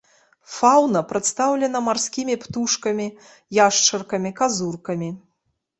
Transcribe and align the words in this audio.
Фаўна 0.53 1.03
прадстаўлена 1.11 1.81
марскімі 1.89 2.39
птушкамі, 2.47 3.07
яшчаркамі, 3.65 4.37
казуркамі. 4.43 5.09